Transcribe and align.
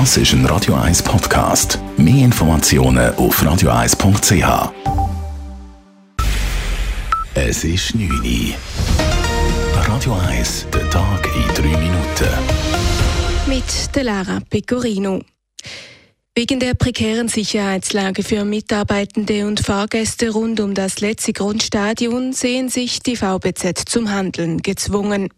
Das 0.00 0.16
ist 0.16 0.32
ein 0.32 0.44
Radio 0.46 0.74
1 0.74 1.04
Podcast. 1.04 1.78
Mehr 1.96 2.24
Informationen 2.24 3.14
auf 3.14 3.40
radio1.ch. 3.40 4.72
Es 7.34 7.62
ist 7.62 7.94
9 7.94 8.10
Uhr. 8.10 8.54
Radio 9.86 10.16
1, 10.28 10.66
der 10.74 10.90
Tag 10.90 11.28
in 11.36 11.54
3 11.54 11.62
Minuten. 11.78 12.28
Mit 13.46 13.94
der 13.94 14.02
Lara 14.02 14.40
Pecorino. 14.50 15.20
Wegen 16.36 16.58
der 16.58 16.74
prekären 16.74 17.28
Sicherheitslage 17.28 18.24
für 18.24 18.44
Mitarbeitende 18.44 19.46
und 19.46 19.60
Fahrgäste 19.60 20.30
rund 20.30 20.58
um 20.58 20.74
das 20.74 20.98
letzte 20.98 21.32
Grundstadion 21.32 22.32
sehen 22.32 22.68
sich 22.68 22.98
die 22.98 23.14
VBZ 23.14 23.84
zum 23.86 24.10
Handeln 24.10 24.60
gezwungen. 24.60 25.28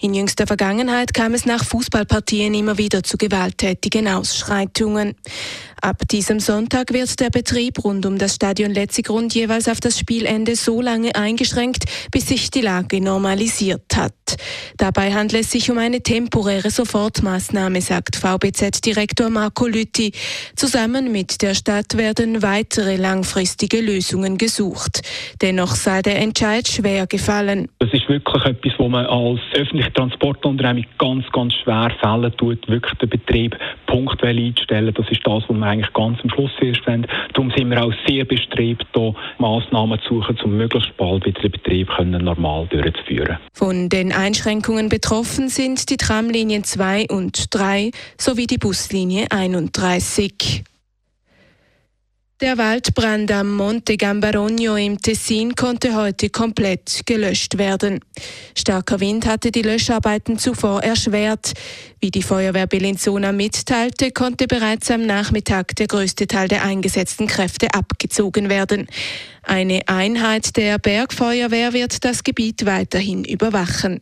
In 0.00 0.14
jüngster 0.14 0.46
Vergangenheit 0.46 1.14
kam 1.14 1.34
es 1.34 1.46
nach 1.46 1.64
Fußballpartien 1.64 2.54
immer 2.54 2.78
wieder 2.78 3.02
zu 3.02 3.16
gewalttätigen 3.16 4.06
Ausschreitungen. 4.06 5.16
Ab 5.82 6.08
diesem 6.08 6.40
Sonntag 6.40 6.92
wird 6.92 7.18
der 7.20 7.30
Betrieb 7.30 7.84
rund 7.84 8.06
um 8.06 8.16
das 8.16 8.36
Stadion 8.36 8.70
Letzigrund 8.70 9.34
jeweils 9.34 9.68
auf 9.68 9.80
das 9.80 9.98
Spielende 9.98 10.56
so 10.56 10.80
lange 10.80 11.14
eingeschränkt, 11.14 11.84
bis 12.10 12.28
sich 12.28 12.50
die 12.50 12.62
Lage 12.62 13.00
normalisiert 13.00 13.96
hat. 13.96 14.14
Dabei 14.78 15.12
handelt 15.12 15.44
es 15.44 15.50
sich 15.50 15.70
um 15.70 15.78
eine 15.78 16.02
temporäre 16.02 16.70
Sofortmaßnahme, 16.70 17.82
sagt 17.82 18.16
VBZ-Direktor 18.16 19.28
Marco 19.28 19.66
Lütti. 19.66 20.12
Zusammen 20.54 21.12
mit 21.12 21.42
der 21.42 21.54
Stadt 21.54 21.96
werden 21.96 22.42
weitere 22.42 22.96
langfristige 22.96 23.80
Lösungen 23.80 24.38
gesucht. 24.38 25.02
Dennoch 25.42 25.74
sei 25.74 26.02
der 26.02 26.20
Entscheid 26.20 26.66
schwer 26.68 27.06
gefallen. 27.06 27.68
Das 27.78 27.92
ist 27.92 28.08
wirklich 28.08 28.44
etwas, 28.44 28.72
wo 28.78 28.88
man 28.88 29.06
als 29.06 29.40
öffentliche 29.54 29.92
Transportunternehmung 29.92 30.84
ganz, 30.98 31.24
ganz 31.32 31.54
schwer 31.54 31.92
fällen 32.00 32.36
tut, 32.36 32.66
wirklich 32.68 32.94
den 32.98 33.08
Betrieb 33.08 33.56
punktuell 33.86 34.38
einzustellen. 34.38 34.92
Das 34.94 35.08
ist 35.10 35.20
das, 35.24 35.44
was 35.48 35.56
wir 35.56 35.66
eigentlich 35.66 35.92
ganz 35.92 36.18
am 36.22 36.30
Schluss 36.30 36.50
erst 36.60 36.86
wollen. 36.86 37.06
Darum 37.32 37.50
sind 37.56 37.70
wir 37.70 37.82
auch 37.82 37.92
sehr 38.06 38.24
bestrebt, 38.24 38.86
hier 38.94 39.14
Massnahmen 39.38 40.00
zu 40.00 40.16
suchen, 40.20 40.38
um 40.44 40.56
möglichst 40.56 40.96
bald 40.96 41.24
wieder 41.24 41.40
den 41.40 41.50
Betrieb 41.50 41.88
normal 42.00 42.66
durchzuführen. 42.68 43.38
Von 43.52 43.88
den 43.88 44.12
Einschränkungen 44.12 44.88
betroffen 44.88 45.48
sind 45.48 45.90
die 45.90 45.96
Tramlinien 45.96 46.64
2 46.64 47.06
und 47.08 47.54
3 47.54 47.90
sowie 48.18 48.46
die 48.46 48.58
Buslinie 48.58 49.26
31. 49.30 50.25
Der 52.42 52.58
Waldbrand 52.58 53.32
am 53.32 53.54
Monte 53.54 53.96
Gambarogno 53.96 54.76
im 54.76 55.00
Tessin 55.00 55.54
konnte 55.54 55.94
heute 55.94 56.28
komplett 56.28 57.00
gelöscht 57.06 57.56
werden. 57.56 58.00
Starker 58.54 59.00
Wind 59.00 59.24
hatte 59.24 59.50
die 59.50 59.62
Löscharbeiten 59.62 60.38
zuvor 60.38 60.82
erschwert. 60.82 61.54
Wie 61.98 62.10
die 62.10 62.22
Feuerwehr 62.22 62.66
Bellinzona 62.66 63.32
mitteilte, 63.32 64.10
konnte 64.10 64.46
bereits 64.46 64.90
am 64.90 65.06
Nachmittag 65.06 65.74
der 65.76 65.86
größte 65.86 66.26
Teil 66.26 66.48
der 66.48 66.62
eingesetzten 66.62 67.26
Kräfte 67.26 67.72
abgezogen 67.72 68.50
werden. 68.50 68.86
Eine 69.48 69.82
Einheit 69.86 70.56
der 70.56 70.76
Bergfeuerwehr 70.80 71.72
wird 71.72 72.04
das 72.04 72.24
Gebiet 72.24 72.66
weiterhin 72.66 73.24
überwachen. 73.24 74.00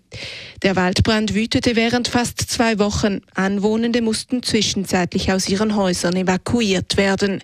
Der 0.62 0.74
Waldbrand 0.74 1.34
wütete 1.34 1.76
während 1.76 2.08
fast 2.08 2.40
zwei 2.40 2.78
Wochen. 2.78 3.20
Anwohnende 3.34 4.00
mussten 4.00 4.42
zwischenzeitlich 4.42 5.32
aus 5.32 5.46
ihren 5.46 5.76
Häusern 5.76 6.16
evakuiert 6.16 6.96
werden. 6.96 7.42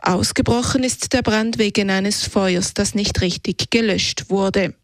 Ausgebrochen 0.00 0.82
ist 0.82 1.12
der 1.12 1.20
Brand 1.20 1.58
wegen 1.58 1.90
eines 1.90 2.24
Feuers, 2.24 2.72
das 2.72 2.94
nicht 2.94 3.20
richtig 3.20 3.68
gelöscht 3.68 4.30
wurde. 4.30 4.74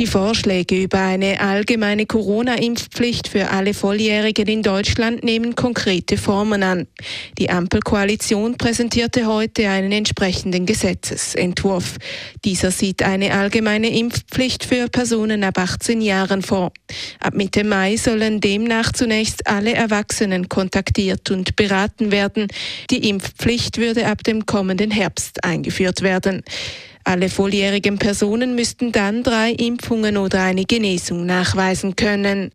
Die 0.00 0.06
Vorschläge 0.06 0.82
über 0.82 0.98
eine 0.98 1.42
allgemeine 1.42 2.06
Corona-Impfpflicht 2.06 3.28
für 3.28 3.50
alle 3.50 3.74
Volljährigen 3.74 4.46
in 4.46 4.62
Deutschland 4.62 5.22
nehmen 5.22 5.54
konkrete 5.54 6.16
Formen 6.16 6.62
an. 6.62 6.86
Die 7.36 7.50
Ampelkoalition 7.50 8.56
präsentierte 8.56 9.26
heute 9.26 9.68
einen 9.68 9.92
entsprechenden 9.92 10.64
Gesetzesentwurf. 10.64 11.98
Dieser 12.46 12.70
sieht 12.70 13.02
eine 13.02 13.34
allgemeine 13.34 13.90
Impfpflicht 13.90 14.64
für 14.64 14.88
Personen 14.88 15.44
ab 15.44 15.58
18 15.58 16.00
Jahren 16.00 16.40
vor. 16.40 16.72
Ab 17.20 17.34
Mitte 17.34 17.62
Mai 17.62 17.98
sollen 17.98 18.40
demnach 18.40 18.92
zunächst 18.92 19.46
alle 19.46 19.74
Erwachsenen 19.74 20.48
kontaktiert 20.48 21.30
und 21.30 21.56
beraten 21.56 22.10
werden. 22.10 22.48
Die 22.90 23.06
Impfpflicht 23.06 23.76
würde 23.76 24.06
ab 24.06 24.24
dem 24.24 24.46
kommenden 24.46 24.92
Herbst 24.92 25.44
eingeführt 25.44 26.00
werden. 26.00 26.42
Alle 27.04 27.28
volljährigen 27.28 27.98
Personen 27.98 28.54
müssten 28.54 28.92
dann 28.92 29.22
drei 29.22 29.52
Impfungen 29.52 30.16
oder 30.16 30.42
eine 30.42 30.64
Genesung 30.64 31.26
nachweisen 31.26 31.96
können. 31.96 32.52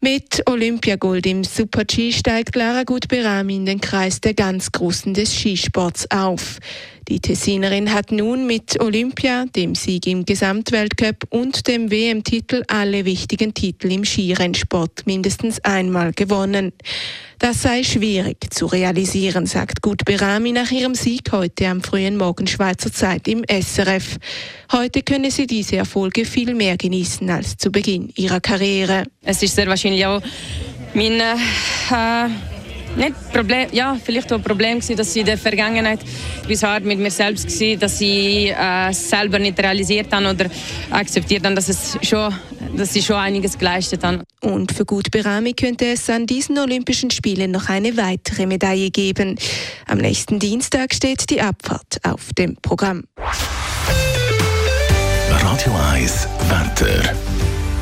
Mit 0.00 0.42
Olympiagold 0.46 1.26
im 1.26 1.44
Super-G 1.44 2.12
steigt 2.12 2.56
Lara 2.56 2.84
Gutberami 2.84 3.56
in 3.56 3.66
den 3.66 3.80
Kreis 3.82 4.20
der 4.22 4.32
ganz 4.32 4.72
Großen 4.72 5.12
des 5.12 5.34
Skisports 5.34 6.10
auf. 6.10 6.58
Die 7.10 7.18
Tessinerin 7.18 7.92
hat 7.92 8.12
nun 8.12 8.46
mit 8.46 8.80
Olympia, 8.80 9.44
dem 9.56 9.74
Sieg 9.74 10.06
im 10.06 10.24
Gesamtweltcup 10.24 11.24
und 11.30 11.66
dem 11.66 11.90
WM-Titel 11.90 12.62
alle 12.68 13.04
wichtigen 13.04 13.52
Titel 13.52 13.90
im 13.90 14.04
Skirennsport 14.04 15.08
mindestens 15.08 15.58
einmal 15.64 16.12
gewonnen. 16.12 16.72
Das 17.40 17.62
sei 17.62 17.82
schwierig 17.82 18.54
zu 18.54 18.66
realisieren, 18.66 19.46
sagt 19.46 19.82
Gut 19.82 20.04
Berami 20.04 20.52
nach 20.52 20.70
ihrem 20.70 20.94
Sieg 20.94 21.32
heute 21.32 21.66
am 21.66 21.82
frühen 21.82 22.16
Morgen 22.16 22.46
Schweizer 22.46 22.92
Zeit 22.92 23.26
im 23.26 23.42
SRF. 23.42 24.18
Heute 24.70 25.02
könne 25.02 25.32
sie 25.32 25.48
diese 25.48 25.78
Erfolge 25.78 26.24
viel 26.24 26.54
mehr 26.54 26.76
genießen 26.76 27.28
als 27.28 27.56
zu 27.56 27.72
Beginn 27.72 28.12
ihrer 28.14 28.38
Karriere. 28.38 29.02
Es 29.24 29.42
ist 29.42 29.56
sehr 29.56 29.66
wahrscheinlich 29.66 30.06
auch 30.06 30.22
mein 30.94 31.18
äh, 31.18 32.30
nicht 33.00 33.32
Problem, 33.32 33.68
ja, 33.72 33.96
vielleicht 34.02 34.32
auch 34.32 34.36
ein 34.36 34.42
Problem 34.42 34.78
gewesen, 34.78 34.96
dass 34.96 35.10
ich 35.10 35.20
in 35.20 35.26
der 35.26 35.38
Vergangenheit 35.38 36.00
bis 36.46 36.62
hart 36.62 36.84
mit 36.84 36.98
mir 36.98 37.10
selbst 37.10 37.48
war, 37.60 37.76
dass 37.76 38.00
ich 38.00 38.50
äh, 38.50 38.92
selber 38.92 39.38
nicht 39.38 39.58
realisiert 39.58 40.12
habe 40.12 40.28
oder 40.28 40.46
akzeptiert 40.90 41.44
habe, 41.44 41.54
dass, 41.54 41.68
es 41.68 41.98
schon, 42.02 42.32
dass 42.76 42.94
ich 42.94 43.04
schon 43.04 43.16
einiges 43.16 43.58
geleistet 43.58 44.04
habe. 44.04 44.22
Und 44.42 44.72
für 44.72 44.84
Gut 44.84 45.10
Berami 45.10 45.54
könnte 45.54 45.86
es 45.86 46.08
an 46.10 46.26
diesen 46.26 46.58
Olympischen 46.58 47.10
Spielen 47.10 47.50
noch 47.50 47.68
eine 47.68 47.96
weitere 47.96 48.46
Medaille 48.46 48.90
geben. 48.90 49.38
Am 49.86 49.98
nächsten 49.98 50.38
Dienstag 50.38 50.94
steht 50.94 51.30
die 51.30 51.40
Abfahrt 51.40 51.98
auf 52.02 52.32
dem 52.36 52.56
Programm. 52.56 53.04
Radio 55.30 55.74
1 55.92 56.28
Wetter. 56.48 57.14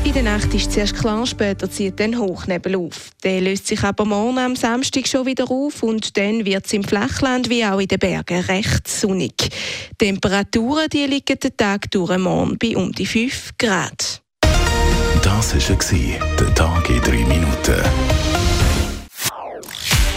In 0.08 0.14
der 0.14 0.22
Nacht 0.22 0.54
ist 0.54 0.68
es 0.68 0.70
zuerst 0.70 0.94
klar, 0.94 1.26
später 1.26 1.70
zieht 1.70 2.00
dann 2.00 2.18
Hochnebel 2.18 2.76
auf. 2.76 3.10
Der 3.22 3.42
löst 3.42 3.66
sich 3.66 3.82
aber 3.84 4.06
morgen 4.06 4.38
am 4.38 4.56
Samstag 4.56 5.06
schon 5.06 5.26
wieder 5.26 5.50
auf 5.50 5.82
und 5.82 6.16
dann 6.16 6.46
wird 6.46 6.64
es 6.64 6.72
im 6.72 6.82
Flachland 6.82 7.50
wie 7.50 7.62
auch 7.62 7.78
in 7.78 7.88
den 7.88 7.98
Bergen 7.98 8.40
recht 8.40 8.88
sonnig. 8.88 9.34
Temperaturen 9.98 10.88
die 10.90 11.04
liegen 11.04 11.38
den 11.38 11.54
Tag 11.54 11.90
durch 11.90 12.16
morgen 12.16 12.56
bei 12.56 12.74
um 12.74 12.90
die 12.90 13.04
5 13.04 13.50
Grad. 13.58 14.22
Das 15.22 15.54
war 15.54 16.36
der 16.40 16.54
Tag 16.54 16.88
in 16.88 17.02
3 17.02 17.10
Minuten. 17.26 17.82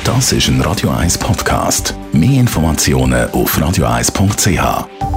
Das 0.06 0.32
ist 0.32 0.48
ein 0.48 0.62
Radio 0.62 0.92
1 0.92 1.18
Podcast. 1.18 1.94
Mehr 2.14 2.40
Informationen 2.40 3.30
auf 3.32 3.58
radio1.ch. 3.58 5.11